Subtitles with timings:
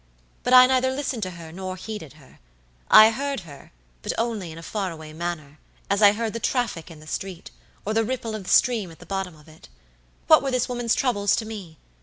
[0.41, 2.39] But I neither listened to her nor heeded her.
[2.89, 5.59] I heard her, but only in a far away manner,
[5.91, 7.51] as I heard the traffic in the street,
[7.85, 9.69] or the ripple of the stream at the bottom of it.
[10.25, 11.77] What were this woman's troubles to me?